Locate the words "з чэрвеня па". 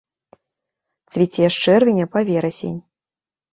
1.57-2.25